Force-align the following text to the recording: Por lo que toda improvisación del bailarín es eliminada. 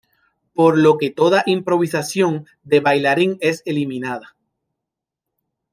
Por 0.55 0.79
lo 0.79 0.97
que 0.97 1.11
toda 1.11 1.43
improvisación 1.45 2.47
del 2.63 2.81
bailarín 2.81 3.37
es 3.39 3.61
eliminada. 3.67 4.35